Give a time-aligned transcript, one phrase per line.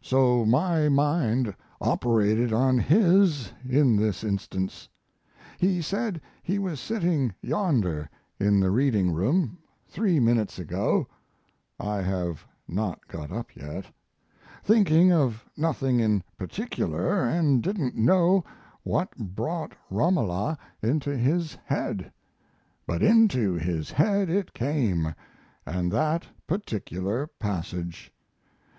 [0.00, 4.88] So my mind operated on his in this instance.
[5.58, 8.08] He said he was sitting yonder
[8.40, 11.06] in the reading room, three minutes ago
[11.78, 13.84] (I have not got up yet),
[14.62, 18.42] thinking of nothing in particular, and didn't know
[18.84, 22.10] what brought Romola into his head;
[22.86, 25.14] but into his head it came
[25.66, 28.10] and that particular passage.